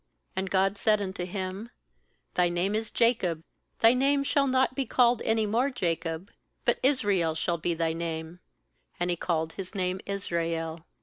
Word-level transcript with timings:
IOAnd 0.35 0.49
God 0.49 0.77
said 0.79 0.99
unto 0.99 1.25
him: 1.25 1.69
'Thy 2.33 2.49
name 2.49 2.73
is 2.73 2.89
Jacob; 2.89 3.43
thy 3.81 3.93
name 3.93 4.23
shall 4.23 4.47
not 4.47 4.73
be 4.73 4.83
called 4.83 5.21
any 5.21 5.45
more 5.45 5.69
Jacob, 5.69 6.31
but 6.65 6.79
Israel 6.81 7.35
shall 7.35 7.59
be 7.59 7.75
thy 7.75 7.93
name7; 7.93 8.39
and 8.99 9.09
He 9.11 9.15
called 9.15 9.53
his 9.53 9.75
name 9.75 10.01
Israel. 10.07 10.87